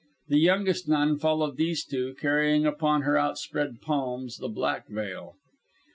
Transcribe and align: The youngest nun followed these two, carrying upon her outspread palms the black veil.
The 0.29 0.39
youngest 0.39 0.89
nun 0.89 1.19
followed 1.19 1.57
these 1.57 1.85
two, 1.85 2.15
carrying 2.19 2.65
upon 2.65 3.03
her 3.03 3.19
outspread 3.19 3.81
palms 3.81 4.37
the 4.37 4.47
black 4.49 4.87
veil. 4.87 5.35